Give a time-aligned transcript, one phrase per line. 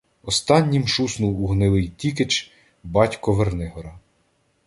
[0.23, 2.51] Останнім шуснув у Гнилий Тікич
[2.83, 3.99] "батько Вернигора".